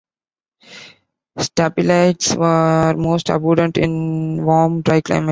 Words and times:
Stapeliads 1.37 2.35
are 2.39 2.97
most 2.97 3.29
abundant 3.29 3.77
in 3.77 4.43
warm, 4.43 4.81
dry 4.81 4.99
climates. 5.01 5.29